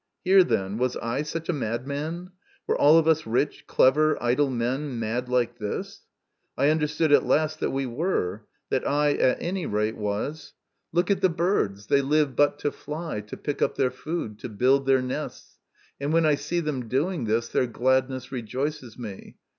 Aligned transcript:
Here, 0.23 0.43
then, 0.43 0.79
was 0.79 0.97
I 0.97 1.21
such 1.21 1.47
a 1.47 1.53
madman? 1.53 2.31
Were 2.65 2.75
all 2.75 2.97
of 2.97 3.07
us 3.07 3.27
rich, 3.27 3.67
clever, 3.67 4.17
idle 4.19 4.49
men 4.49 4.97
mad 4.97 5.29
like 5.29 5.59
this? 5.59 6.07
I 6.57 6.69
understood 6.71 7.11
at 7.11 7.23
last 7.23 7.59
that 7.59 7.69
we 7.69 7.85
were; 7.85 8.47
that 8.71 8.87
I, 8.87 9.11
at 9.13 9.37
any 9.39 9.67
rate, 9.67 9.95
was. 9.95 10.53
Look 10.91 11.09
MY 11.09 11.13
CONFESSION. 11.17 11.33
105 11.37 11.69
at 11.69 11.69
the 11.69 11.69
birds; 11.69 11.85
they 11.85 12.01
live 12.01 12.35
but 12.35 12.57
to 12.61 12.71
fly, 12.71 13.21
to 13.21 13.37
pick 13.37 13.61
up 13.61 13.75
their 13.75 13.91
food, 13.91 14.39
to 14.39 14.49
build 14.49 14.87
their 14.87 15.03
nests, 15.03 15.59
and 15.99 16.11
when 16.11 16.25
I 16.25 16.33
see 16.33 16.61
them 16.61 16.87
doing 16.87 17.25
this 17.25 17.49
their 17.49 17.67
gladness 17.67 18.31
rejoices 18.31 18.97
me. 18.97 19.35